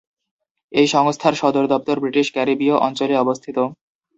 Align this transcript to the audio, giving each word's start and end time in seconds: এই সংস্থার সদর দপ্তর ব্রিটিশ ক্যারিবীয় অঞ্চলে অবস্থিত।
এই 0.71 0.87
সংস্থার 0.87 1.33
সদর 1.33 1.65
দপ্তর 1.67 1.95
ব্রিটিশ 1.99 2.27
ক্যারিবীয় 2.35 2.75
অঞ্চলে 2.79 3.15
অবস্থিত। 3.17 3.57